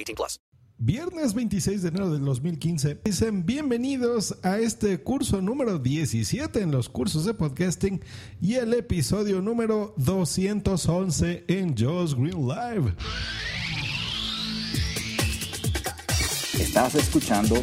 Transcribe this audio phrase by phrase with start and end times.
[0.00, 0.40] 18 plus.
[0.82, 3.00] Viernes 26 de enero del 2015.
[3.04, 8.00] Dicen bienvenidos a este curso número 17 en los cursos de podcasting
[8.40, 12.94] y el episodio número 211 en Joe's Green Live.
[16.58, 17.56] Estás escuchando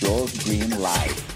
[0.00, 1.26] Joe's Green Live.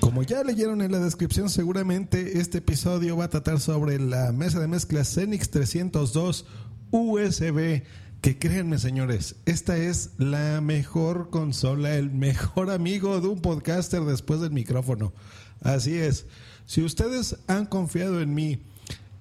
[0.00, 4.58] Como ya leyeron en la descripción, seguramente este episodio va a tratar sobre la mesa
[4.58, 6.44] de mezclas Zenix 302
[6.90, 7.82] USB.
[8.20, 14.40] Que créanme, señores, esta es la mejor consola, el mejor amigo de un podcaster después
[14.40, 15.12] del micrófono.
[15.60, 16.26] Así es.
[16.66, 18.60] Si ustedes han confiado en mí,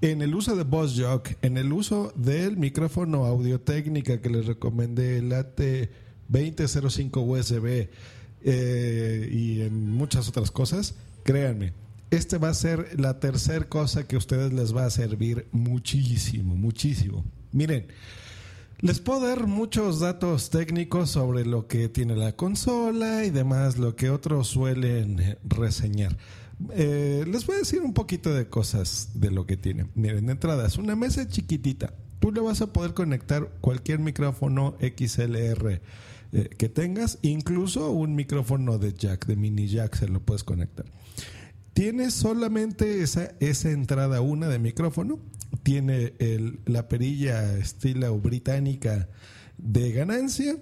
[0.02, 4.46] en el uso de Boss Jock, en el uso del micrófono Audio Técnica que les
[4.46, 7.90] recomendé, el AT2005 USB,
[8.44, 11.74] eh, y en muchas otras cosas, créanme,
[12.12, 16.56] este va a ser la tercera cosa que a ustedes les va a servir muchísimo,
[16.56, 17.26] muchísimo.
[17.56, 17.88] Miren,
[18.82, 23.96] les puedo dar muchos datos técnicos sobre lo que tiene la consola y demás, lo
[23.96, 26.18] que otros suelen reseñar.
[26.74, 29.88] Eh, les voy a decir un poquito de cosas de lo que tiene.
[29.96, 31.94] Miren, entrada, es una mesa chiquitita.
[32.20, 35.80] Tú le vas a poder conectar cualquier micrófono XLR
[36.34, 40.86] eh, que tengas, incluso un micrófono de jack, de mini jack, se lo puedes conectar.
[41.72, 43.32] Tiene solamente esa
[43.70, 45.20] entrada una de micrófono,
[45.64, 49.08] tiene el, la perilla estilo británica
[49.58, 50.58] de ganancia,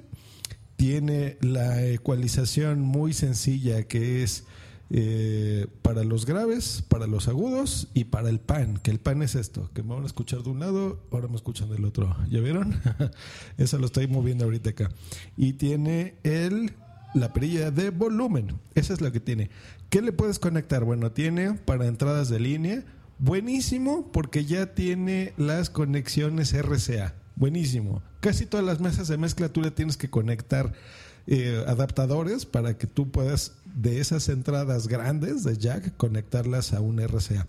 [0.76, 4.46] tiene la ecualización muy sencilla que es
[4.90, 9.36] eh, para los graves, para los agudos y para el pan, que el pan es
[9.36, 12.16] esto, que me van a escuchar de un lado, ahora me escuchan del otro.
[12.30, 12.80] ¿Ya vieron?
[13.58, 14.90] Eso lo estoy moviendo ahorita acá.
[15.38, 16.74] Y tiene el
[17.14, 18.59] la perilla de volumen.
[18.76, 19.50] Esa es la que tiene.
[19.90, 20.84] ¿Qué le puedes conectar?
[20.84, 22.84] Bueno, tiene para entradas de línea.
[23.23, 27.13] Buenísimo porque ya tiene las conexiones RCA.
[27.38, 28.03] Buenísimo.
[28.19, 30.73] Casi todas las mesas de mezcla tú le tienes que conectar
[31.28, 37.00] eh, adaptadores para que tú puedas de esas entradas grandes de jack conectarlas a un
[37.00, 37.47] RCA.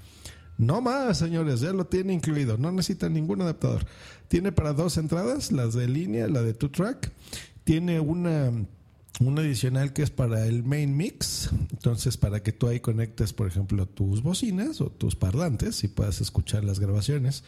[0.58, 3.84] No más, señores, ya lo tiene incluido, no necesita ningún adaptador.
[4.28, 7.10] Tiene para dos entradas, las de línea, la de two track.
[7.64, 8.52] Tiene una
[9.20, 13.47] un adicional que es para el main mix, entonces para que tú ahí conectes, por
[13.47, 17.44] ejemplo, tus bocinas o tus parlantes y puedas escuchar las grabaciones.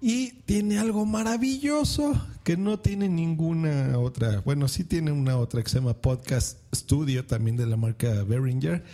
[0.00, 4.40] Y tiene algo maravilloso que no tiene ninguna otra.
[4.40, 8.84] Bueno, sí tiene una otra que se llama Podcast Studio, también de la marca Behringer.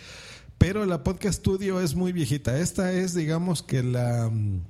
[0.57, 2.57] Pero la Podcast Studio es muy viejita.
[2.59, 4.29] Esta es, digamos que la.
[4.29, 4.61] Mm,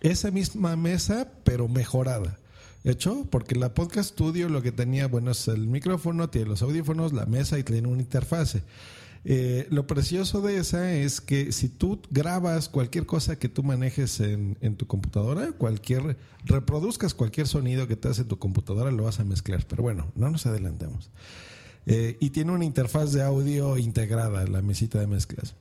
[0.00, 2.38] esa misma mesa, pero mejorada.
[2.84, 3.26] ¿Hecho?
[3.30, 7.26] Porque la Podcast Studio lo que tenía, bueno, es el micrófono, tiene los audífonos, la
[7.26, 8.62] mesa y tiene una interfase.
[9.24, 14.20] Eh, lo precioso de esa es que si tú grabas cualquier cosa que tú manejes
[14.20, 19.24] en, tu computadora, cualquier reproduzcas cualquier sonido que te hace tu computadora, lo vas a
[19.24, 19.66] mezclar.
[19.66, 21.10] Pero bueno, no nos adelantemos.
[21.86, 25.56] Eh, y tiene una interfaz de audio integrada, la mesita de mezclas.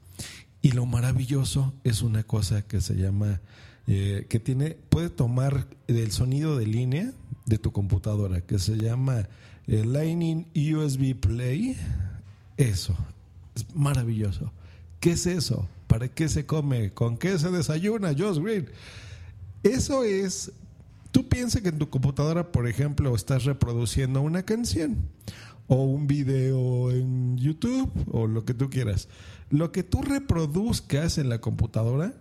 [0.62, 3.42] Y lo maravilloso es una cosa que se llama,
[3.88, 7.14] eh, que tiene, puede tomar el sonido de línea
[7.46, 9.30] de tu computadora, que se llama
[9.66, 11.78] Lightning USB Play.
[12.58, 12.96] Eso,
[13.56, 14.52] es maravilloso.
[15.00, 15.68] ¿Qué es eso?
[15.88, 16.92] ¿Para qué se come?
[16.92, 18.14] ¿Con qué se desayuna?
[18.18, 18.68] Josh Green.
[19.64, 20.52] Eso es.
[21.12, 24.98] Tú piensas que en tu computadora, por ejemplo, estás reproduciendo una canción
[25.68, 29.08] o un video en YouTube o lo que tú quieras.
[29.50, 32.14] Lo que tú reproduzcas en la computadora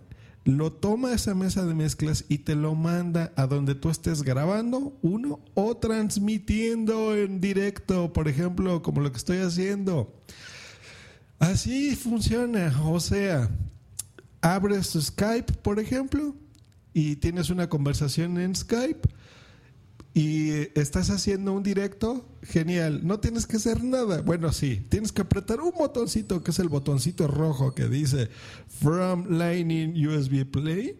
[0.47, 4.97] lo toma esa mesa de mezclas y te lo manda a donde tú estés grabando,
[5.01, 10.23] uno, o transmitiendo en directo, por ejemplo, como lo que estoy haciendo.
[11.37, 12.73] Así funciona.
[12.85, 13.49] O sea,
[14.39, 16.33] abres Skype, por ejemplo,
[16.93, 19.01] y tienes una conversación en Skype
[20.13, 23.01] y estás haciendo un directo, genial.
[23.05, 24.21] No tienes que hacer nada.
[24.21, 28.29] Bueno, sí, tienes que apretar un botoncito que es el botoncito rojo que dice
[28.67, 30.97] From Lightning USB Play.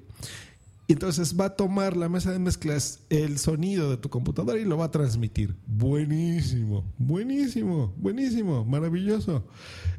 [0.89, 4.63] Y entonces va a tomar la mesa de mezclas el sonido de tu computadora y
[4.63, 5.53] lo va a transmitir.
[5.65, 9.43] Buenísimo, buenísimo, buenísimo, maravilloso.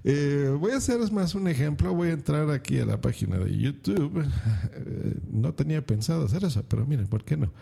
[0.02, 1.92] Eh, voy a hacer más un ejemplo.
[1.92, 4.24] Voy a entrar aquí a la página de YouTube.
[4.72, 7.52] Eh, no tenía pensado hacer eso, pero miren, ¿por qué no?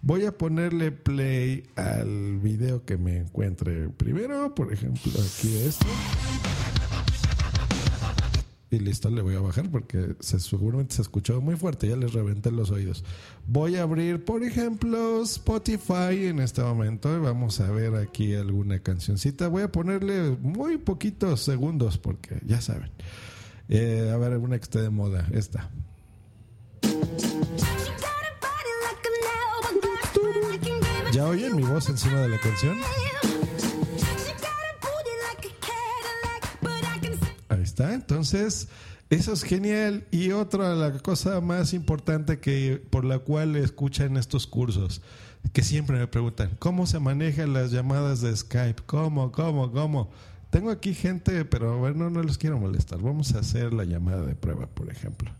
[0.00, 4.54] Voy a ponerle play al video que me encuentre primero.
[4.54, 5.86] Por ejemplo, aquí esto.
[8.72, 11.88] Y listo, le voy a bajar porque se, seguramente se ha escuchado muy fuerte.
[11.88, 13.04] Ya les reventé los oídos.
[13.48, 17.12] Voy a abrir, por ejemplo, Spotify en este momento.
[17.12, 19.48] Y vamos a ver aquí alguna cancioncita.
[19.48, 22.92] Voy a ponerle muy poquitos segundos porque ya saben.
[23.68, 25.26] Eh, a ver, alguna que esté de moda.
[25.32, 25.68] Esta.
[31.12, 32.78] ¿Ya oyen mi voz encima de la canción?
[37.80, 37.94] Está.
[37.94, 38.68] Entonces,
[39.08, 40.04] eso es genial.
[40.10, 45.02] Y otra, la cosa más importante que por la cual escuchan estos cursos,
[45.52, 48.82] que siempre me preguntan, ¿cómo se manejan las llamadas de Skype?
[48.86, 50.10] ¿Cómo, cómo, cómo?
[50.50, 53.00] Tengo aquí gente, pero bueno, no les quiero molestar.
[53.00, 55.30] Vamos a hacer la llamada de prueba, por ejemplo.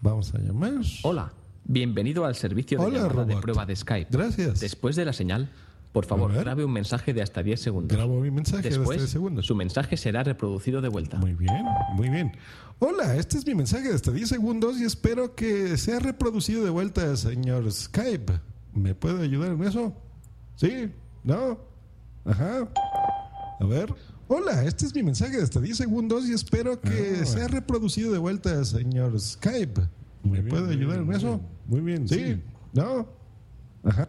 [0.00, 0.74] Vamos a llamar.
[1.02, 1.32] Hola,
[1.64, 4.08] bienvenido al servicio de Hola, llamada de prueba de Skype.
[4.10, 4.60] Gracias.
[4.60, 5.48] Después de la señal,
[5.92, 7.96] por favor, grabe un mensaje de hasta 10 segundos.
[7.96, 9.46] Grabo mi mensaje de Después, hasta 10 segundos.
[9.46, 11.18] su mensaje será reproducido de vuelta.
[11.18, 12.32] Muy bien, muy bien.
[12.78, 16.70] Hola, este es mi mensaje de hasta 10 segundos y espero que sea reproducido de
[16.70, 18.32] vuelta, señor Skype.
[18.74, 19.94] ¿Me puede ayudar en eso?
[20.56, 20.90] ¿Sí?
[21.24, 21.58] ¿No?
[22.24, 22.68] Ajá.
[23.60, 23.94] A ver.
[24.28, 28.18] Hola, este es mi mensaje de hasta 10 segundos y espero que sea reproducido de
[28.18, 29.82] vuelta, señor Skype.
[30.22, 31.38] ¿Me puede ayudar en eso?
[31.66, 32.40] Muy bien, ¿Sí?
[32.72, 33.06] ¿No?
[33.84, 34.08] Ajá.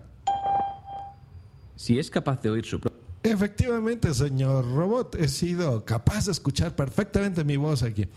[1.75, 2.93] Si es capaz de oír su pro-
[3.23, 8.07] Efectivamente, señor robot, he sido capaz de escuchar perfectamente mi voz aquí.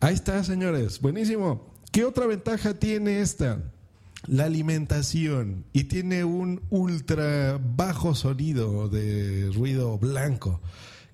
[0.00, 1.66] Ahí está, señores, buenísimo.
[1.90, 3.58] ¿Qué otra ventaja tiene esta?
[4.26, 10.60] La alimentación y tiene un ultra bajo sonido de ruido blanco.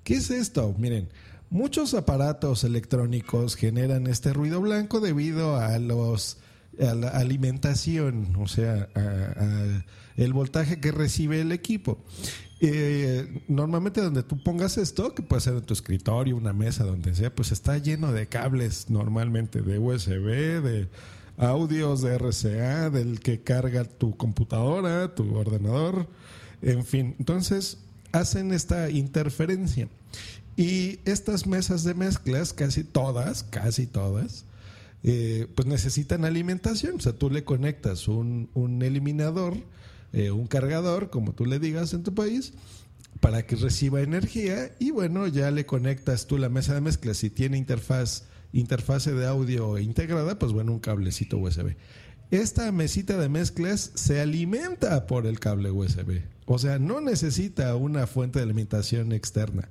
[0.05, 0.75] ¿Qué es esto?
[0.77, 1.09] Miren,
[1.49, 6.39] muchos aparatos electrónicos generan este ruido blanco debido a los
[6.81, 9.83] a la alimentación, o sea, a-
[10.17, 11.99] el voltaje que recibe el equipo.
[12.61, 17.15] Eh, normalmente donde tú pongas esto, que puede ser en tu escritorio, una mesa, donde
[17.15, 20.89] sea, pues está lleno de cables normalmente de USB, de
[21.37, 26.09] audios de RCA, del que carga tu computadora, tu ordenador,
[26.63, 27.15] en fin.
[27.19, 27.77] Entonces
[28.13, 29.89] hacen esta interferencia.
[30.57, 34.47] Y estas mesas de mezclas, casi todas, casi todas,
[35.09, 36.97] eh, pues necesitan alimentación.
[36.97, 39.57] O sea, tú le conectas un, un eliminador,
[40.13, 42.55] eh, un cargador, como tú le digas en tu país,
[43.21, 47.19] para que reciba energía y bueno, ya le conectas tú la mesa de mezclas.
[47.19, 51.77] Si tiene interfaz, interfase de audio integrada, pues bueno, un cablecito USB.
[52.33, 56.23] Esta mesita de mezclas se alimenta por el cable USB.
[56.47, 59.69] O sea, no necesita una fuente de alimentación externa.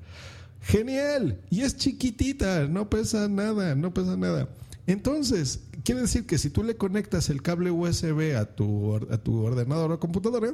[0.62, 1.42] Genial.
[1.50, 4.48] Y es chiquitita, no pesa nada, no pesa nada.
[4.88, 9.44] Entonces, quiere decir que si tú le conectas el cable USB a tu, a tu
[9.44, 10.54] ordenador o computadora,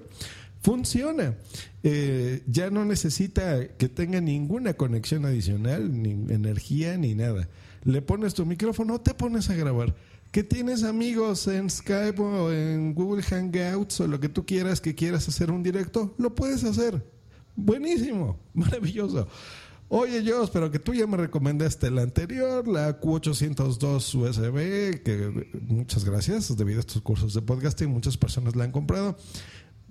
[0.62, 1.36] funciona.
[1.84, 7.50] Eh, ya no necesita que tenga ninguna conexión adicional, ni energía, ni nada.
[7.84, 9.96] Le pones tu micrófono, te pones a grabar.
[10.32, 14.96] Que tienes amigos en Skype o en Google Hangouts o lo que tú quieras que
[14.96, 17.04] quieras hacer un directo, lo puedes hacer.
[17.56, 19.28] Buenísimo, maravilloso.
[19.94, 26.06] Oye, yo espero que tú ya me recomendaste la anterior, la Q802 USB, que muchas
[26.06, 29.18] gracias, debido a estos cursos de podcasting, muchas personas la han comprado.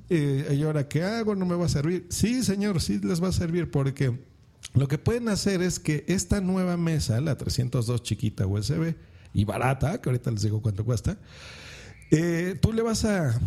[0.09, 1.35] Eh, ¿Y ahora qué hago?
[1.35, 2.07] ¿No me va a servir?
[2.09, 4.19] Sí, señor, sí les va a servir porque
[4.73, 8.95] lo que pueden hacer es que esta nueva mesa, la 302 chiquita USB
[9.35, 11.19] y barata, que ahorita les digo cuánto cuesta,
[12.11, 13.39] eh, tú le vas a,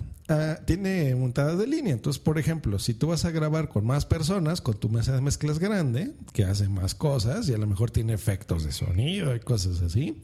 [0.65, 1.93] Tiene montadas de línea.
[1.93, 5.22] Entonces, por ejemplo, si tú vas a grabar con más personas, con tu mesa de
[5.22, 9.39] mezclas grande, que hace más cosas y a lo mejor tiene efectos de sonido y
[9.39, 10.22] cosas así,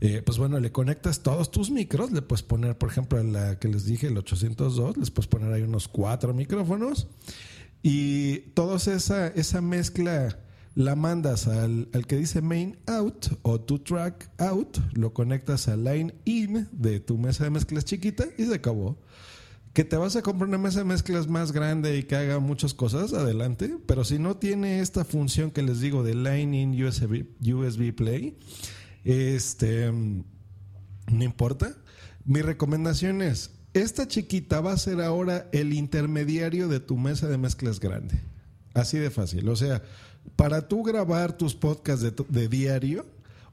[0.00, 2.10] eh, pues bueno, le conectas todos tus micros.
[2.10, 5.52] Le puedes poner, por ejemplo, a la que les dije, el 802, les puedes poner
[5.52, 7.06] ahí unos cuatro micrófonos
[7.82, 10.38] y toda esa, esa mezcla
[10.80, 15.84] la mandas al, al que dice main out o tu track out, lo conectas al
[15.84, 18.98] line in de tu mesa de mezclas chiquita y se acabó.
[19.74, 22.74] Que te vas a comprar una mesa de mezclas más grande y que haga muchas
[22.74, 23.76] cosas, adelante.
[23.86, 28.36] Pero si no tiene esta función que les digo de line in USB, USB play,
[29.04, 31.76] este, no importa.
[32.24, 37.38] Mi recomendación es, esta chiquita va a ser ahora el intermediario de tu mesa de
[37.38, 38.20] mezclas grande.
[38.74, 39.48] Así de fácil.
[39.48, 39.82] O sea,
[40.36, 43.06] para tú grabar tus podcasts de, de diario,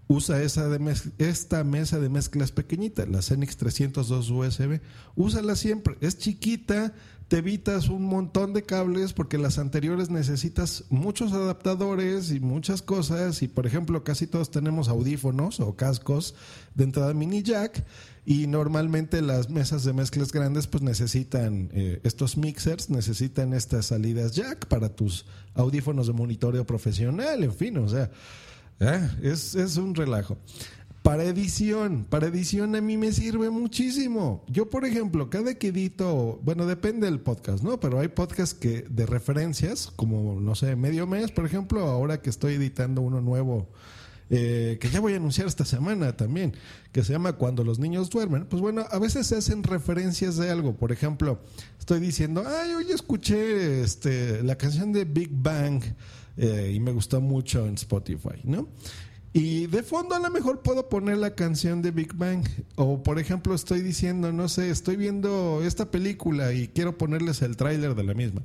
[0.07, 4.79] usa esa de esta mesa de mezclas pequeñita, la Zenix 302 USB.
[5.15, 5.97] Úsala siempre.
[5.99, 6.93] Es chiquita,
[7.27, 13.41] te evitas un montón de cables porque las anteriores necesitas muchos adaptadores y muchas cosas.
[13.41, 16.35] Y por ejemplo, casi todos tenemos audífonos o cascos
[16.73, 17.85] de entrada mini jack.
[18.25, 24.33] Y normalmente las mesas de mezclas grandes pues necesitan eh, estos mixers, necesitan estas salidas
[24.33, 28.11] jack para tus audífonos de monitoreo profesional, en fin, o sea,
[28.79, 30.37] eh, es, es un relajo.
[31.07, 34.43] Para edición, para edición a mí me sirve muchísimo.
[34.49, 37.79] Yo, por ejemplo, cada que edito, bueno, depende del podcast, ¿no?
[37.79, 42.29] Pero hay podcasts que de referencias, como, no sé, medio mes, por ejemplo, ahora que
[42.29, 43.69] estoy editando uno nuevo,
[44.29, 46.57] eh, que ya voy a anunciar esta semana también,
[46.91, 48.45] que se llama Cuando los niños duermen.
[48.45, 50.75] Pues bueno, a veces se hacen referencias de algo.
[50.75, 51.39] Por ejemplo,
[51.79, 55.81] estoy diciendo, ay, hoy escuché este, la canción de Big Bang
[56.37, 58.67] eh, y me gustó mucho en Spotify, ¿no?
[59.33, 62.43] Y de fondo a lo mejor puedo poner la canción de Big Bang.
[62.75, 67.55] O por ejemplo estoy diciendo, no sé, estoy viendo esta película y quiero ponerles el
[67.55, 68.41] tráiler de la misma.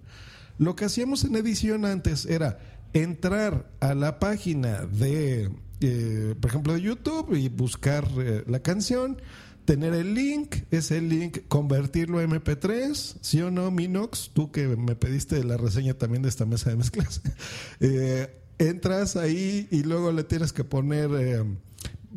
[0.59, 2.59] Lo que hacíamos en edición antes era
[2.93, 9.21] entrar a la página de, eh, por ejemplo, de YouTube y buscar eh, la canción,
[9.65, 14.97] tener el link, ese link, convertirlo a MP3, sí o no, Minox, tú que me
[14.97, 17.23] pediste la reseña también de esta mesa de mezclas.
[17.81, 21.43] Eh, entras ahí y luego le tienes que poner eh,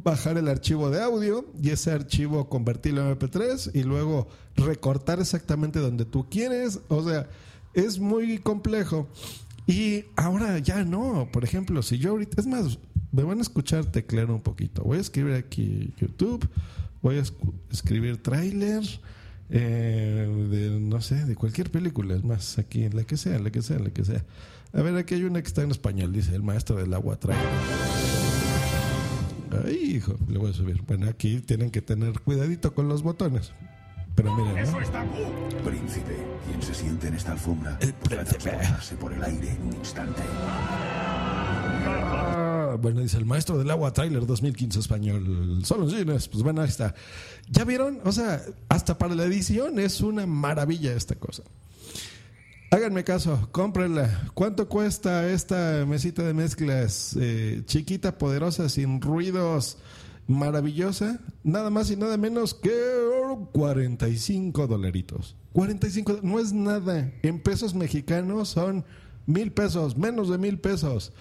[0.04, 5.80] bajar el archivo de audio y ese archivo convertirlo a MP3 y luego recortar exactamente
[5.80, 6.80] donde tú quieres.
[6.90, 7.28] O sea,
[7.74, 9.08] es muy complejo.
[9.68, 11.30] Y ahora ya no.
[11.32, 12.78] Por ejemplo, si yo ahorita, es más,
[13.12, 14.84] me van a escuchar teclear un poquito.
[14.84, 16.48] Voy a escribir aquí YouTube,
[17.06, 17.24] voy a
[17.72, 18.82] escribir tráiler.
[19.52, 23.62] eh, de no sé, de cualquier película, es más, aquí, la que sea, la que
[23.62, 24.26] sea, la que sea.
[24.74, 27.38] A ver, aquí hay una que está en español, dice el maestro del agua trae.
[29.64, 30.82] Ay, hijo, le voy a subir.
[30.82, 33.52] Bueno, aquí tienen que tener cuidadito con los botones.
[34.16, 35.64] Pero miren, ¿no?
[35.64, 40.24] Príncipe, quien se siente en esta alfombra podrá transportarse por el aire en un instante.
[42.86, 45.62] Bueno, dice el maestro del agua trailer 2015 español.
[45.64, 46.28] Solo cines.
[46.28, 46.94] Pues bueno, ahí está.
[47.50, 48.00] ¿Ya vieron?
[48.06, 51.42] O sea, hasta para la edición es una maravilla esta cosa.
[52.70, 54.30] Háganme caso, cómprenla.
[54.36, 59.80] ¿Cuánto cuesta esta mesita de mezclas eh, chiquita, poderosa, sin ruidos,
[60.28, 61.20] maravillosa?
[61.44, 62.70] Nada más y nada menos que
[63.52, 65.36] 45 dolaritos.
[65.54, 67.12] 45, no es nada.
[67.24, 68.86] En pesos mexicanos son
[69.26, 71.14] mil pesos, menos de mil pesos.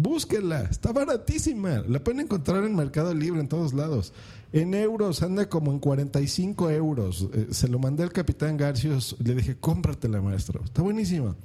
[0.00, 1.84] Búsquenla, está baratísima.
[1.86, 4.14] La pueden encontrar en Mercado Libre en todos lados.
[4.50, 7.28] En euros anda como en 45 euros.
[7.34, 9.14] Eh, se lo mandé al capitán Garcios.
[9.22, 10.64] Le dije, cómpratela, maestro.
[10.64, 11.36] Está buenísima.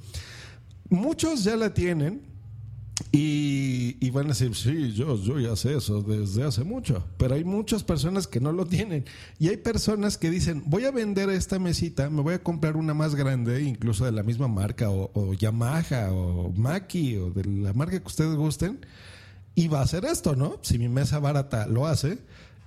[0.89, 2.21] Muchos ya la tienen
[3.17, 7.07] y, y van a decir, sí, yo, yo ya sé eso desde hace mucho.
[7.17, 9.05] Pero hay muchas personas que no lo tienen.
[9.39, 12.93] Y hay personas que dicen, voy a vender esta mesita, me voy a comprar una
[12.93, 17.71] más grande, incluso de la misma marca, o, o Yamaha, o Maki, o de la
[17.71, 18.85] marca que ustedes gusten.
[19.55, 20.59] Y va a hacer esto, ¿no?
[20.61, 22.17] Si mi mesa barata lo hace.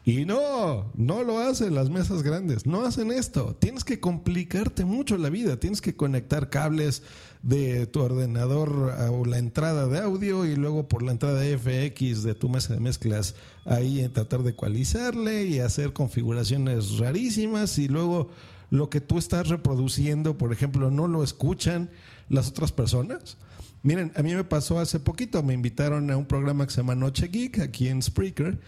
[0.08, 3.54] Y no, no lo hacen las mesas grandes, no hacen esto.
[3.60, 7.02] Tienes que complicarte mucho la vida, tienes que conectar cables
[7.42, 12.34] de tu ordenador a la entrada de audio y luego por la entrada FX de
[12.34, 13.34] tu mesa de mezclas
[13.66, 18.30] ahí en tratar de ecualizarle y hacer configuraciones rarísimas y luego
[18.70, 21.90] lo que tú estás reproduciendo, por ejemplo, no lo escuchan
[22.30, 23.36] las otras personas.
[23.82, 26.94] Miren, a mí me pasó hace poquito, me invitaron a un programa que se llama
[26.94, 28.58] Noche Geek aquí en Spreaker.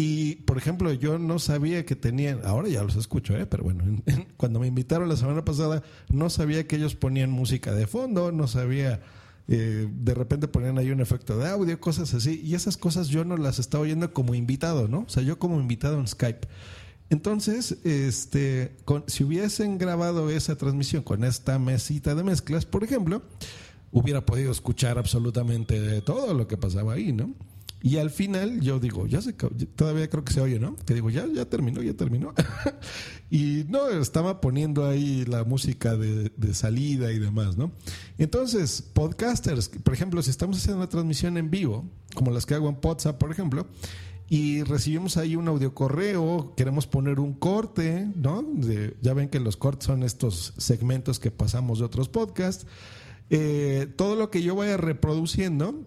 [0.00, 3.46] Y, por ejemplo, yo no sabía que tenían, ahora ya los escucho, ¿eh?
[3.46, 7.74] pero bueno, en- cuando me invitaron la semana pasada, no sabía que ellos ponían música
[7.74, 9.00] de fondo, no sabía,
[9.48, 13.24] eh, de repente ponían ahí un efecto de audio, cosas así, y esas cosas yo
[13.24, 15.00] no las estaba oyendo como invitado, ¿no?
[15.00, 16.46] O sea, yo como invitado en Skype.
[17.10, 18.76] Entonces, este,
[19.08, 23.22] si hubiesen grabado esa transmisión con esta mesita de mezclas, por ejemplo,
[23.90, 27.34] hubiera podido escuchar absolutamente todo lo que pasaba ahí, ¿no?
[27.80, 30.74] Y al final yo digo, ya se, todavía creo que se oye, ¿no?
[30.84, 32.34] Que digo, ya, ya terminó, ya terminó.
[33.30, 37.70] y no, estaba poniendo ahí la música de, de salida y demás, ¿no?
[38.18, 42.68] Entonces, podcasters, por ejemplo, si estamos haciendo una transmisión en vivo, como las que hago
[42.68, 43.66] en WhatsApp, por ejemplo,
[44.28, 48.42] y recibimos ahí un audio correo, queremos poner un corte, ¿no?
[48.42, 52.66] De- ya ven que los cortes son estos segmentos que pasamos de otros podcasts.
[53.30, 55.86] Eh, todo lo que yo vaya reproduciendo,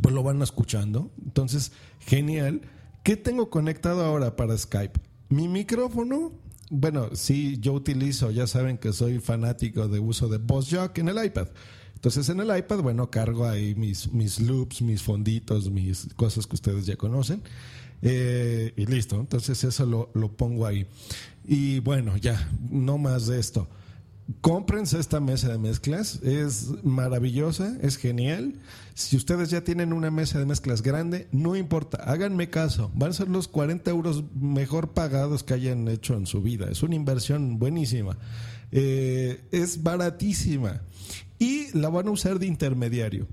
[0.00, 1.10] pues lo van escuchando.
[1.24, 2.62] Entonces, genial.
[3.02, 5.00] ¿Qué tengo conectado ahora para Skype?
[5.28, 6.32] Mi micrófono
[6.74, 11.22] bueno, sí, yo utilizo, ya saben que soy fanático de uso de Jock en el
[11.22, 11.48] iPad.
[11.96, 16.54] Entonces en el iPad, bueno, cargo ahí mis, mis loops, mis fonditos, mis cosas que
[16.54, 17.42] ustedes ya conocen.
[18.00, 20.86] Eh, y listo, entonces eso lo, lo pongo ahí.
[21.44, 23.68] Y bueno, ya, no más de esto.
[24.40, 28.54] Cómprense esta mesa de mezclas, es maravillosa, es genial.
[28.94, 33.14] Si ustedes ya tienen una mesa de mezclas grande, no importa, háganme caso, van a
[33.14, 36.68] ser los 40 euros mejor pagados que hayan hecho en su vida.
[36.70, 38.16] Es una inversión buenísima,
[38.70, 40.82] eh, es baratísima
[41.38, 43.26] y la van a usar de intermediario.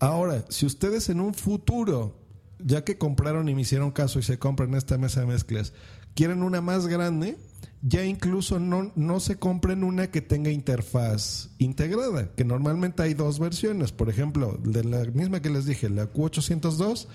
[0.00, 2.18] Ahora, si ustedes en un futuro,
[2.58, 5.72] ya que compraron y me hicieron caso y se compran esta mesa de mezclas,
[6.14, 7.36] quieren una más grande,
[7.82, 13.40] ya incluso no, no se compren una que tenga interfaz integrada, que normalmente hay dos
[13.40, 13.90] versiones.
[13.90, 17.08] Por ejemplo, de la misma que les dije, la Q802,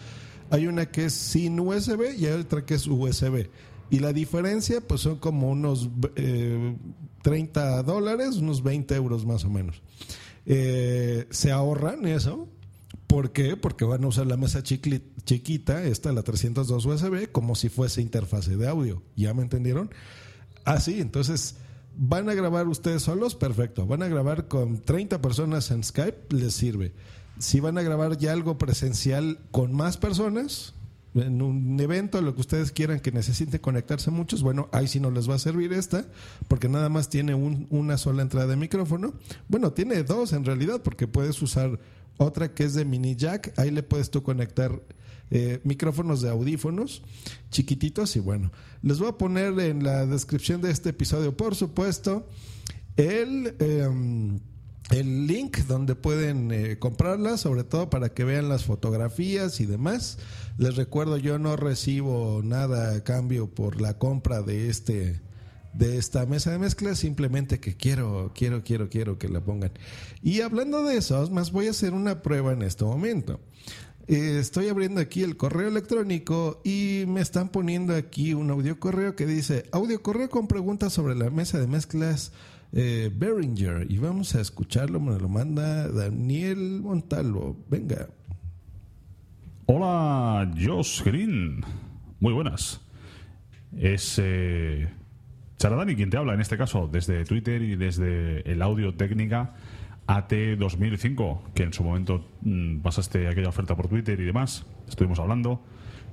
[0.49, 3.47] hay una que es sin USB y hay otra que es USB.
[3.89, 5.89] Y la diferencia, pues son como unos
[7.21, 9.81] 30 eh, dólares, unos 20 euros más o menos.
[10.45, 12.49] Eh, se ahorran eso.
[13.07, 13.55] ¿Por qué?
[13.55, 18.57] Porque van a usar la mesa chiquita, esta, la 302 USB, como si fuese interfase
[18.57, 19.01] de audio.
[19.15, 19.89] ¿Ya me entendieron?
[20.67, 21.55] Ah, sí, entonces
[21.95, 23.85] van a grabar ustedes solos, perfecto.
[23.87, 26.93] Van a grabar con 30 personas en Skype, les sirve.
[27.39, 30.73] Si van a grabar ya algo presencial con más personas,
[31.15, 35.09] en un evento, lo que ustedes quieran que necesiten conectarse muchos, bueno, ahí sí no
[35.09, 36.05] les va a servir esta,
[36.49, 39.13] porque nada más tiene una sola entrada de micrófono.
[39.47, 41.79] Bueno, tiene dos en realidad, porque puedes usar
[42.17, 44.81] otra que es de mini jack, ahí le puedes tú conectar
[45.29, 47.03] eh, micrófonos de audífonos
[47.49, 52.27] chiquititos y bueno, les voy a poner en la descripción de este episodio, por supuesto,
[52.95, 54.39] el, em,
[54.91, 60.17] el link donde pueden eh, comprarlas, sobre todo para que vean las fotografías y demás.
[60.57, 65.21] Les recuerdo, yo no recibo nada a cambio por la compra de este
[65.73, 69.71] de esta mesa de mezcla, simplemente que quiero, quiero, quiero, quiero que la pongan.
[70.23, 73.39] Y hablando de eso, más voy a hacer una prueba en este momento.
[74.07, 79.17] Eh, estoy abriendo aquí el correo electrónico y me están poniendo aquí un audio correo
[79.17, 82.31] que dice audio correo con preguntas sobre la mesa de mezclas
[82.71, 87.57] eh, Behringer y vamos a escucharlo, me lo manda Daniel Montalvo.
[87.69, 88.07] Venga.
[89.65, 91.65] Hola, Josh Green.
[92.21, 92.79] Muy buenas.
[93.77, 94.87] Es eh,
[95.57, 99.53] Charadani quien te habla en este caso desde Twitter y desde el audio técnica
[100.07, 105.19] AT 2005, que en su momento mm, pasaste aquella oferta por Twitter y demás, estuvimos
[105.19, 105.61] hablando,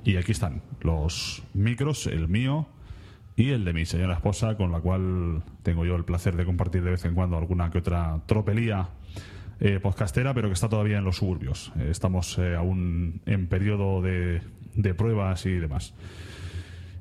[0.04, 2.66] y aquí están los micros, el mío
[3.36, 6.82] y el de mi señora esposa, con la cual tengo yo el placer de compartir
[6.84, 8.90] de vez en cuando alguna que otra tropelía
[9.60, 11.72] eh, podcastera, pero que está todavía en los suburbios.
[11.78, 14.42] Eh, estamos eh, aún en periodo de,
[14.74, 15.94] de pruebas y demás.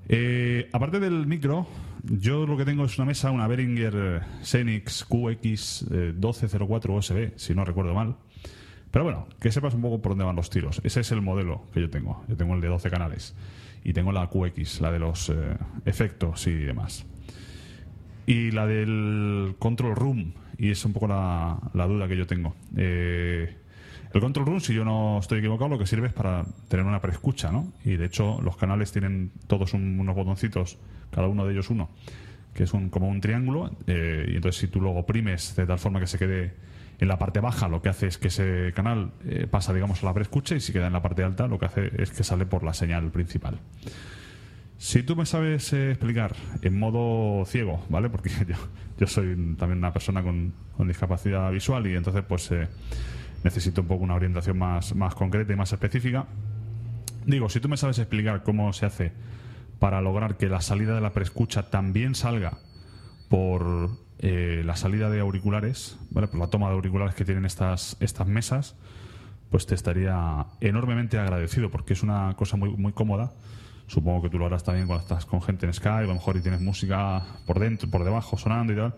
[0.09, 1.67] Eh, aparte del micro,
[2.03, 7.93] yo lo que tengo es una mesa, una Behringer Xenix QX1204 USB, si no recuerdo
[7.93, 8.17] mal.
[8.93, 10.79] Pero bueno, que sepas un poco por dónde van los tiros.
[10.83, 12.23] Ese es el modelo que yo tengo.
[12.27, 13.35] Yo tengo el de 12 canales.
[13.83, 17.03] Y tengo la QX, la de los eh, efectos y demás.
[18.27, 20.33] Y la del Control Room.
[20.59, 22.55] Y es un poco la, duda que yo tengo.
[22.77, 23.57] Eh,
[24.13, 27.01] el control room, si yo no estoy equivocado, lo que sirve es para tener una
[27.01, 27.73] preescucha, ¿no?
[27.83, 30.77] Y de hecho, los canales tienen todos unos botoncitos,
[31.09, 31.89] cada uno de ellos uno,
[32.53, 33.71] que es un, como un triángulo.
[33.87, 36.53] Eh, y entonces, si tú luego oprimes de tal forma que se quede
[36.99, 40.05] en la parte baja, lo que hace es que ese canal eh, pasa, digamos, a
[40.05, 42.45] la preescucha y si queda en la parte alta, lo que hace es que sale
[42.45, 43.57] por la señal principal.
[44.77, 48.11] Si tú me sabes eh, explicar en modo ciego, ¿vale?
[48.11, 48.57] Porque yo,
[48.99, 52.51] yo soy también una persona con, con discapacidad visual y entonces, pues
[53.43, 56.25] necesito un poco una orientación más, más concreta y más específica.
[57.25, 59.11] Digo, si tú me sabes explicar cómo se hace
[59.79, 62.57] para lograr que la salida de la preescucha también salga
[63.29, 66.27] por eh, la salida de auriculares, ¿vale?
[66.27, 68.75] por la toma de auriculares que tienen estas, estas mesas,
[69.49, 73.33] pues te estaría enormemente agradecido porque es una cosa muy, muy cómoda.
[73.87, 76.37] Supongo que tú lo harás también cuando estás con gente en Skype, a lo mejor
[76.37, 78.95] y tienes música por dentro, por debajo sonando y tal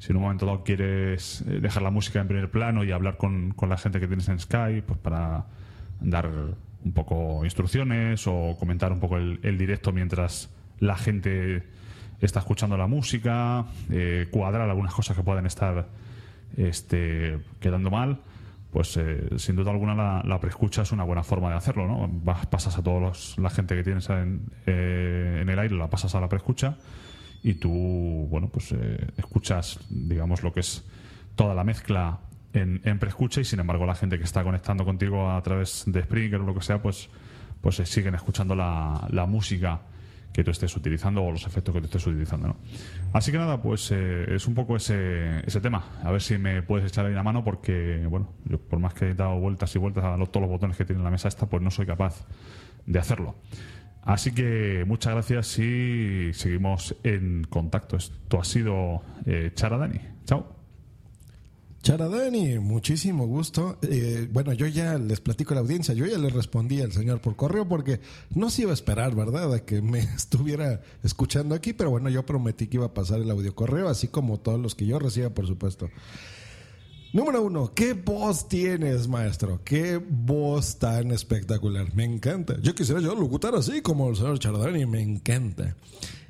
[0.00, 3.18] si en un momento dado quieres eh, dejar la música en primer plano y hablar
[3.18, 5.44] con, la gente que tienes en Skype, pues para
[6.00, 6.30] dar
[6.82, 11.64] un poco instrucciones o comentar un poco el, directo mientras la gente
[12.18, 15.88] está escuchando la música, eh, cuadrar algunas cosas que puedan estar
[16.56, 18.22] este, quedando mal,
[18.72, 22.10] pues eh, sin duda alguna la, preescucha es una buena forma de hacerlo, ¿no?
[22.48, 26.28] pasas a toda la gente que tienes en, en el aire, la pasas a la
[26.30, 26.78] preescucha
[27.42, 27.70] y tú,
[28.30, 30.84] bueno, pues eh, escuchas, digamos, lo que es
[31.36, 32.20] toda la mezcla
[32.52, 36.02] en, en preescucha y sin embargo la gente que está conectando contigo a través de
[36.02, 37.08] Spreaker o lo que sea, pues,
[37.60, 39.80] pues siguen escuchando la, la música
[40.32, 42.48] que tú estés utilizando o los efectos que tú estés utilizando.
[42.48, 42.56] ¿no?
[43.12, 45.84] Así que nada, pues eh, es un poco ese, ese tema.
[46.04, 49.10] A ver si me puedes echar ahí la mano porque, bueno, yo por más que
[49.10, 51.62] he dado vueltas y vueltas a todos los botones que tiene la mesa esta, pues
[51.62, 52.26] no soy capaz
[52.86, 53.34] de hacerlo.
[54.02, 57.96] Así que muchas gracias y seguimos en contacto.
[57.96, 60.00] Esto ha sido eh, Charadani.
[60.24, 60.60] Chao.
[61.82, 63.78] Charadani, muchísimo gusto.
[63.82, 67.20] Eh, bueno, yo ya les platico a la audiencia, yo ya le respondí al señor
[67.22, 68.00] por correo porque
[68.34, 72.26] no se iba a esperar, ¿verdad?, a que me estuviera escuchando aquí, pero bueno, yo
[72.26, 75.30] prometí que iba a pasar el audio correo, así como todos los que yo reciba,
[75.30, 75.88] por supuesto.
[77.12, 79.60] Número uno, ¿qué voz tienes, maestro?
[79.64, 81.92] ¿Qué voz tan espectacular?
[81.92, 82.54] Me encanta.
[82.62, 85.74] Yo quisiera yo locutar así como el señor Charadani, me encanta.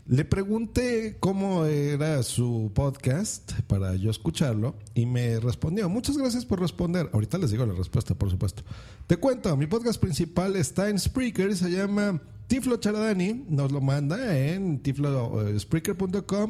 [0.06, 5.86] Le pregunté cómo era su podcast para yo escucharlo y me respondió.
[5.90, 7.10] Muchas gracias por responder.
[7.12, 8.62] Ahorita les digo la respuesta, por supuesto.
[9.06, 13.44] Te cuento, mi podcast principal está en Spreaker y se llama Tiflo Charadani.
[13.48, 15.56] Nos lo manda en tiflo, eh,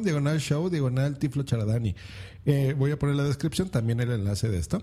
[0.01, 1.95] diagonal show, diagonal Tiflo Charadani.
[2.43, 4.81] Eh, voy a poner en la descripción también el enlace de esto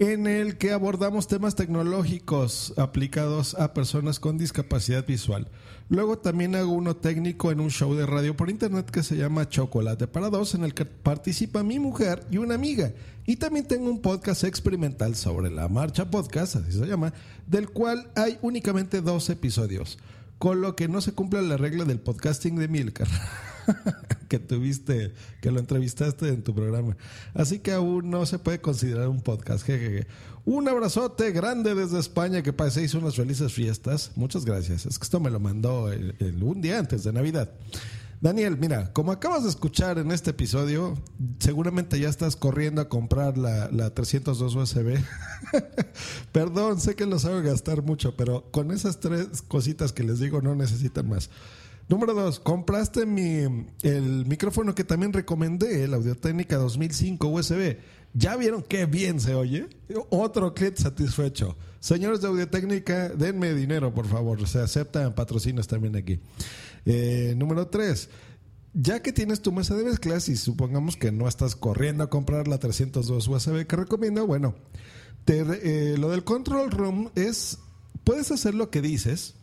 [0.00, 5.46] en el que abordamos temas tecnológicos aplicados a personas con discapacidad visual.
[5.90, 9.46] Luego también hago uno técnico en un show de radio por internet que se llama
[9.50, 12.94] Chocolate para dos, en el que participa mi mujer y una amiga.
[13.26, 17.12] Y también tengo un podcast experimental sobre la marcha podcast, así se llama,
[17.46, 19.98] del cual hay únicamente dos episodios,
[20.38, 23.08] con lo que no se cumple la regla del podcasting de Milcar.
[24.28, 26.96] que tuviste, que lo entrevistaste en tu programa.
[27.34, 29.68] Así que aún no se puede considerar un podcast.
[30.44, 34.12] Un abrazote grande desde España, que paséis unas felices fiestas.
[34.16, 34.86] Muchas gracias.
[34.86, 35.90] Es que esto me lo mandó
[36.42, 37.50] un día antes de Navidad.
[38.20, 40.94] Daniel, mira, como acabas de escuchar en este episodio,
[41.38, 44.98] seguramente ya estás corriendo a comprar la, la 302 USB.
[46.32, 50.42] Perdón, sé que los hago gastar mucho, pero con esas tres cositas que les digo
[50.42, 51.30] no necesitan más.
[51.90, 57.78] Número dos, compraste mi, el micrófono que también recomendé, el Audio Técnica 2005 USB.
[58.14, 59.66] ¿Ya vieron qué bien se oye?
[60.08, 61.56] Otro clip satisfecho.
[61.80, 64.46] Señores de Audio Técnica, denme dinero, por favor.
[64.46, 66.20] Se aceptan patrocinios también aquí.
[66.86, 68.08] Eh, número tres,
[68.72, 72.46] ya que tienes tu mesa de mezclas y supongamos que no estás corriendo a comprar
[72.46, 74.54] la 302 USB que recomiendo, bueno,
[75.24, 77.58] te eh, lo del control room es,
[78.04, 79.34] puedes hacer lo que dices,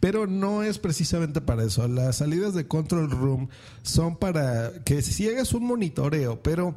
[0.00, 1.86] Pero no es precisamente para eso.
[1.88, 3.48] Las salidas de Control Room
[3.82, 6.74] son para que si hagas un monitoreo, pero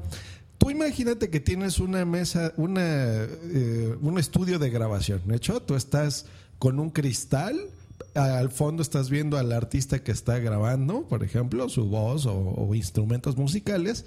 [0.57, 5.21] tú imagínate que tienes una mesa, una, eh, un estudio de grabación.
[5.25, 6.25] De hecho, tú estás
[6.59, 7.59] con un cristal.
[8.15, 13.37] Al fondo estás viendo al artista que está grabando, por ejemplo, su voz o instrumentos
[13.37, 14.05] musicales.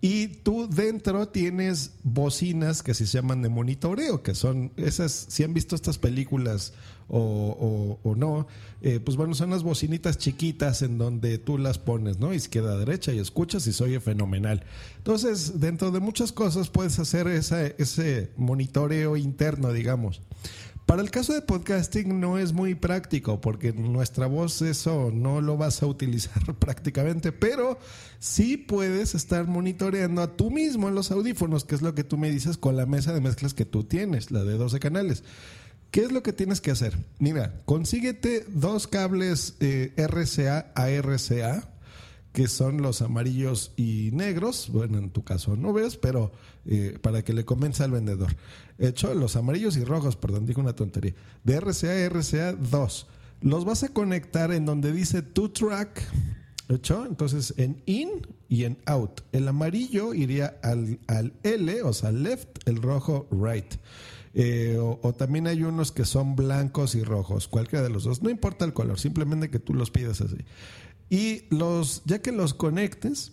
[0.00, 5.54] Y tú dentro tienes bocinas que se llaman de monitoreo, que son esas, si han
[5.54, 6.72] visto estas películas
[7.08, 8.46] o, no,
[8.82, 12.34] eh, pues bueno, son las bocinitas chiquitas en donde tú las pones, ¿no?
[12.34, 14.62] Izquierda, derecha y escuchas y se fenomenal.
[14.98, 20.20] Entonces, dentro de muchas cosas puedes hacer ese monitoreo interno, digamos.
[20.88, 25.58] Para el caso de podcasting no es muy práctico porque nuestra voz eso no lo
[25.58, 27.78] vas a utilizar prácticamente, pero
[28.20, 32.16] sí puedes estar monitoreando a tú mismo en los audífonos, que es lo que tú
[32.16, 35.24] me dices con la mesa de mezclas que tú tienes, la de 12 canales.
[35.90, 36.96] ¿Qué es lo que tienes que hacer?
[37.18, 41.68] Mira, consíguete dos cables eh, RCA a RCA
[42.38, 44.68] que son los amarillos y negros.
[44.70, 46.30] Bueno, en tu caso no ves, pero
[46.66, 48.36] eh, para que le convenza al vendedor.
[48.78, 51.16] Hecho, los amarillos y rojos, perdón, digo una tontería.
[51.42, 53.06] De RCA a RCA 2.
[53.40, 56.00] Los vas a conectar en donde dice two track.
[56.68, 57.06] ¿Hecho?
[57.06, 58.08] Entonces en in
[58.48, 59.22] y en out.
[59.32, 63.74] El amarillo iría al, al L, o sea, left, el rojo right.
[64.34, 68.22] Eh, o, o también hay unos que son blancos y rojos, cualquiera de los dos.
[68.22, 70.36] No importa el color, simplemente que tú los pidas así.
[71.10, 73.32] Y los, ya que los conectes,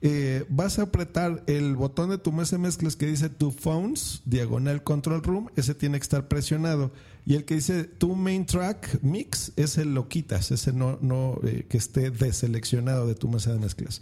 [0.00, 4.22] eh, vas a apretar el botón de tu mesa de mezclas que dice tu phones,
[4.26, 6.92] diagonal control room, ese tiene que estar presionado.
[7.26, 11.66] Y el que dice tu main track mix, ese lo quitas, ese no, no eh,
[11.68, 14.00] que esté deseleccionado de tu mesa de mezclas.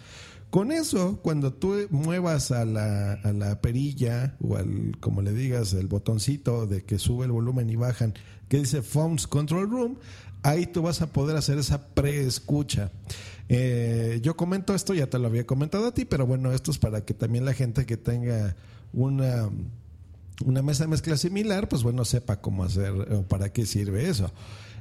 [0.50, 5.72] Con eso, cuando tú muevas a la, a la perilla o al, como le digas,
[5.72, 8.14] el botoncito de que sube el volumen y bajan,
[8.48, 9.98] que dice Phones Control Room,
[10.46, 12.92] ahí tú vas a poder hacer esa preescucha.
[13.48, 16.78] Eh, yo comento esto, ya te lo había comentado a ti, pero bueno, esto es
[16.78, 18.56] para que también la gente que tenga
[18.92, 19.50] una,
[20.44, 24.32] una mesa de mezcla similar, pues bueno, sepa cómo hacer o para qué sirve eso.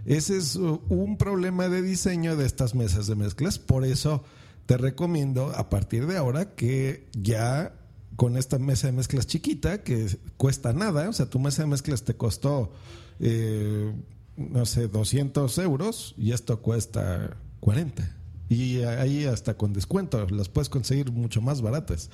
[0.05, 4.23] Ese es uh, un problema de diseño de estas mesas de mezclas, por eso
[4.67, 7.73] te recomiendo a partir de ahora que ya
[8.15, 12.03] con esta mesa de mezclas chiquita, que cuesta nada, o sea, tu mesa de mezclas
[12.03, 12.71] te costó...
[13.19, 13.91] Eh,
[14.37, 18.15] no sé, 200 euros y esto cuesta 40.
[18.49, 22.09] Y ahí hasta con descuento las puedes conseguir mucho más baratas.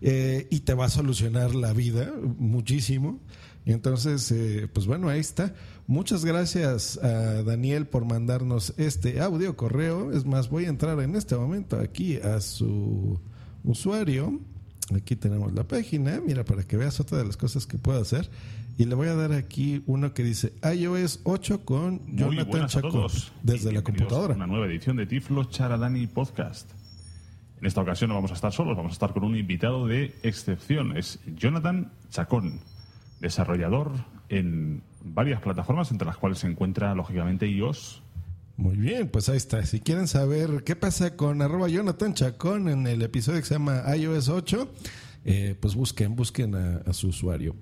[0.00, 3.20] Eh, y te va a solucionar la vida muchísimo.
[3.66, 5.54] Entonces, eh, pues bueno, ahí está.
[5.86, 10.12] Muchas gracias a Daniel por mandarnos este audio correo.
[10.12, 13.18] Es más, voy a entrar en este momento aquí a su
[13.64, 14.40] usuario.
[14.94, 18.28] Aquí tenemos la página, mira, para que veas otra de las cosas que puedo hacer.
[18.76, 23.08] Y le voy a dar aquí uno que dice iOS 8 con Jonathan Chacón
[23.42, 24.34] desde la computadora.
[24.34, 26.68] Una nueva edición de Tiflo Charadani Podcast.
[27.60, 30.12] En esta ocasión no vamos a estar solos, vamos a estar con un invitado de
[30.24, 30.96] excepción.
[30.96, 32.58] Es Jonathan Chacón,
[33.20, 33.92] desarrollador
[34.28, 38.02] en varias plataformas, entre las cuales se encuentra, lógicamente, iOS.
[38.56, 39.64] Muy bien, pues ahí está.
[39.64, 43.84] Si quieren saber qué pasa con arroba Jonathan Chacón en el episodio que se llama
[43.96, 44.72] iOS 8,
[45.26, 47.54] eh, pues busquen, busquen a su usuario.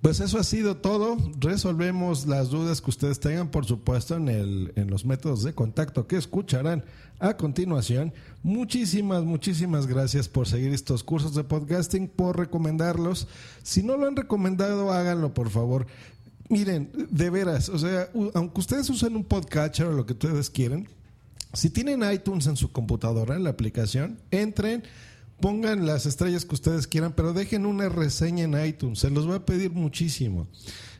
[0.00, 1.18] Pues eso ha sido todo.
[1.38, 6.06] Resolvemos las dudas que ustedes tengan, por supuesto, en, el, en los métodos de contacto
[6.06, 6.84] que escucharán
[7.18, 8.14] a continuación.
[8.42, 13.28] Muchísimas, muchísimas gracias por seguir estos cursos de podcasting, por recomendarlos.
[13.62, 15.86] Si no lo han recomendado, háganlo, por favor.
[16.48, 20.88] Miren, de veras, o sea, aunque ustedes usen un podcatcher o lo que ustedes quieren,
[21.52, 24.82] si tienen iTunes en su computadora, en la aplicación, entren
[25.40, 29.36] pongan las estrellas que ustedes quieran, pero dejen una reseña en iTunes, se los voy
[29.36, 30.48] a pedir muchísimo.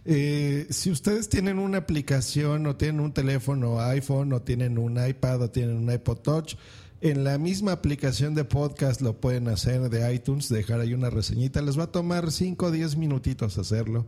[0.05, 5.43] Eh, si ustedes tienen una aplicación o tienen un teléfono iPhone o tienen un iPad
[5.43, 6.55] o tienen un iPod Touch,
[7.03, 11.63] en la misma aplicación de podcast lo pueden hacer de iTunes, dejar ahí una reseñita.
[11.63, 14.07] Les va a tomar 5 o 10 minutitos hacerlo.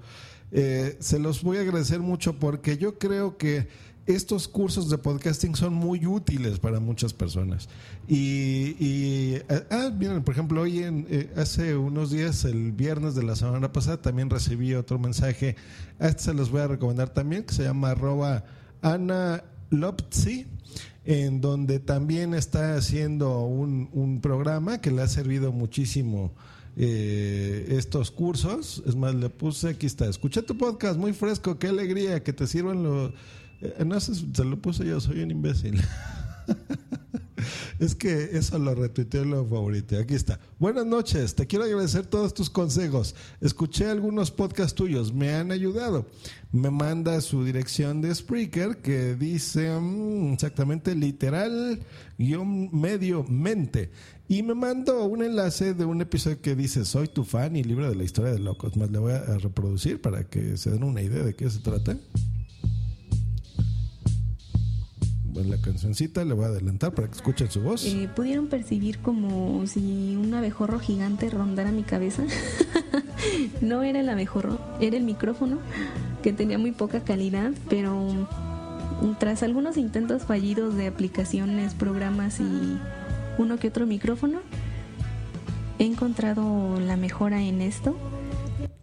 [0.50, 3.68] Eh, se los voy a agradecer mucho porque yo creo que
[4.06, 7.68] estos cursos de podcasting son muy útiles para muchas personas.
[8.08, 13.22] Y, y ah, miren, por ejemplo, hoy en, eh, hace unos días, el viernes de
[13.22, 15.56] la semana pasada, también recibí otro mensaje.
[16.00, 18.44] A este se los voy a recomendar también, que se llama arroba
[18.80, 20.46] Ana Lopzi,
[21.04, 26.32] en donde también está haciendo un, programa que le ha servido muchísimo.
[26.74, 28.82] Eh, estos cursos.
[28.86, 32.46] Es más, le puse, aquí está, escuché tu podcast, muy fresco, qué alegría, que te
[32.46, 33.14] sirvan los eh,
[33.84, 35.80] no sé, se lo puse yo, soy un imbécil.
[37.78, 39.98] es que eso lo retuiteé lo favorito.
[39.98, 40.38] Aquí está.
[40.58, 43.14] Buenas noches, te quiero agradecer todos tus consejos.
[43.40, 46.06] Escuché algunos podcasts tuyos, me han ayudado.
[46.52, 51.80] Me manda su dirección de Spreaker que dice mm, exactamente literal
[52.18, 53.90] guion medio mente.
[54.28, 57.88] Y me mandó un enlace de un episodio que dice Soy tu fan y libro
[57.88, 58.76] de la historia de locos.
[58.76, 61.96] Más le voy a reproducir para que se den una idea de qué se trata.
[65.34, 67.84] La cancioncita, le voy a adelantar para que escuchen su voz.
[67.84, 72.24] Eh, Pudieron percibir como si un abejorro gigante rondara mi cabeza.
[73.60, 75.58] no era el abejorro, era el micrófono,
[76.22, 78.28] que tenía muy poca calidad, pero
[79.18, 82.78] tras algunos intentos fallidos de aplicaciones, programas y
[83.38, 84.40] uno que otro micrófono,
[85.78, 87.96] he encontrado la mejora en esto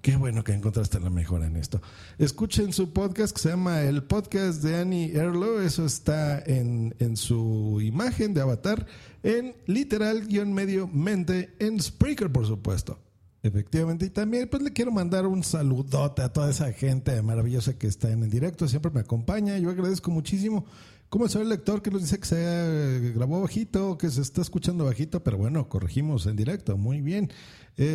[0.09, 1.83] Qué bueno que encontraste la mejora en esto.
[2.17, 5.61] Escuchen su podcast que se llama El Podcast de Annie Erlo.
[5.61, 8.87] Eso está en, en su imagen de avatar
[9.21, 12.97] en literal-medio mente en Spreaker, por supuesto.
[13.43, 17.85] Efectivamente, y también pues le quiero mandar un saludote a toda esa gente maravillosa que
[17.85, 20.65] está en el directo, siempre me acompaña, yo agradezco muchísimo.
[21.09, 24.85] ¿Cómo es el lector que nos dice que se grabó bajito, que se está escuchando
[24.85, 25.23] bajito?
[25.23, 27.31] Pero bueno, corregimos en directo, muy bien.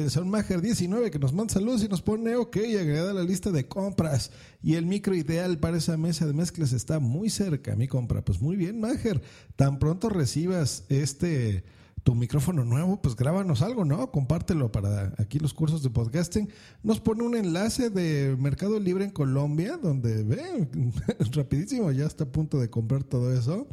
[0.09, 3.69] Son Mager 19 que nos manda saludos y nos pone, ok, agrega la lista de
[3.69, 4.33] compras.
[4.65, 8.25] Y el micro ideal para esa mesa de mezclas está muy cerca, mi compra.
[8.25, 9.23] Pues muy bien, Mager.
[9.55, 11.63] Tan pronto recibas este
[12.05, 14.11] tu micrófono nuevo, pues grábanos algo, ¿no?
[14.11, 16.51] Compártelo para aquí los cursos de podcasting.
[16.83, 20.93] Nos pone un enlace de Mercado Libre en Colombia, donde ven,
[21.33, 23.67] rapidísimo, ya está a punto de comprar todo eso.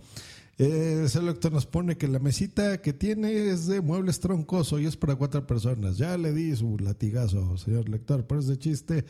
[0.57, 4.85] Eh, ese lector nos pone que la mesita que tiene es de muebles troncoso y
[4.85, 5.97] es para cuatro personas.
[5.97, 9.03] Ya le di su latigazo, señor lector, por ese chiste.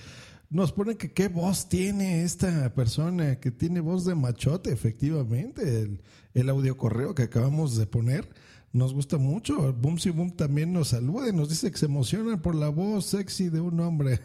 [0.49, 5.81] Nos pone que qué voz tiene esta persona, que tiene voz de machote, efectivamente.
[5.81, 6.01] El,
[6.33, 8.27] el audio correo que acabamos de poner
[8.73, 9.73] nos gusta mucho.
[9.73, 13.05] Boom Si Boom también nos saluda y nos dice que se emociona por la voz
[13.05, 14.19] sexy de un hombre.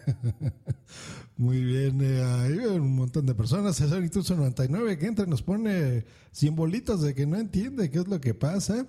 [1.36, 3.76] Muy bien, eh, hay un montón de personas.
[3.76, 8.20] César Intruso 99 que entra nos pone simbolitos de que no entiende qué es lo
[8.20, 8.86] que pasa.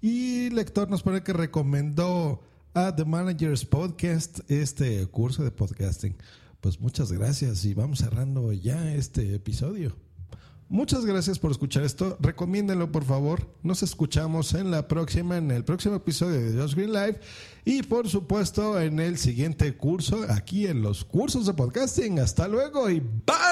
[0.00, 2.42] Y Lector nos pone que recomendó
[2.74, 6.16] a The Managers Podcast este curso de podcasting.
[6.60, 9.96] Pues muchas gracias y vamos cerrando ya este episodio.
[10.72, 12.16] Muchas gracias por escuchar esto.
[12.18, 13.46] Recomiéndenlo, por favor.
[13.62, 17.20] Nos escuchamos en la próxima, en el próximo episodio de Just Green Live.
[17.66, 22.20] Y por supuesto, en el siguiente curso, aquí en los cursos de podcasting.
[22.20, 23.42] Hasta luego y bye.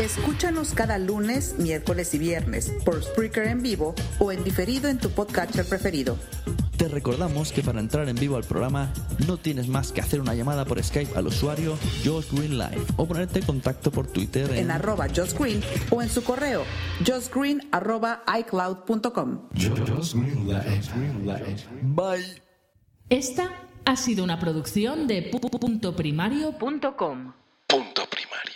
[0.00, 5.08] Escúchanos cada lunes, miércoles y viernes por Spreaker en vivo o en diferido en tu
[5.08, 6.18] podcatcher preferido.
[6.76, 8.92] Te recordamos que para entrar en vivo al programa
[9.26, 13.06] no tienes más que hacer una llamada por Skype al usuario Josh Green Live o
[13.06, 16.64] ponerte en contacto por Twitter en, arroba Josh Green o en su correo
[17.06, 19.48] joshgreen arroba icloud.com.
[21.82, 22.42] Bye.
[23.08, 23.50] Esta
[23.86, 27.32] ha sido una producción de puntoprimario.com.
[27.66, 28.55] Punto primario.